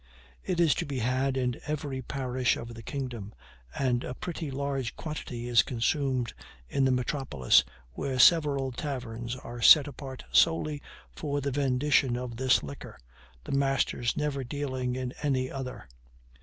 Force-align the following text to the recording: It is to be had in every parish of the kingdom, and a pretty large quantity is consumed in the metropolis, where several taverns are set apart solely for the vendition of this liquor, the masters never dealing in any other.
It 0.43 0.59
is 0.59 0.73
to 0.81 0.85
be 0.87 0.97
had 0.97 1.37
in 1.37 1.61
every 1.67 2.01
parish 2.01 2.57
of 2.57 2.73
the 2.73 2.81
kingdom, 2.81 3.35
and 3.77 4.03
a 4.03 4.15
pretty 4.15 4.49
large 4.49 4.95
quantity 4.95 5.47
is 5.47 5.61
consumed 5.61 6.33
in 6.67 6.85
the 6.85 6.91
metropolis, 6.91 7.63
where 7.91 8.17
several 8.17 8.71
taverns 8.71 9.35
are 9.35 9.61
set 9.61 9.85
apart 9.85 10.23
solely 10.31 10.81
for 11.11 11.39
the 11.39 11.51
vendition 11.51 12.17
of 12.17 12.37
this 12.37 12.63
liquor, 12.63 12.97
the 13.43 13.51
masters 13.51 14.17
never 14.17 14.43
dealing 14.43 14.95
in 14.95 15.13
any 15.21 15.51
other. 15.51 15.87